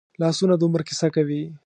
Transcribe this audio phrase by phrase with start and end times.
[0.21, 1.43] لاسونه د عمر کیسه کوي